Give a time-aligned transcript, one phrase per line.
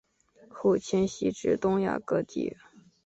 [0.49, 2.57] 后迁徙至东亚各地。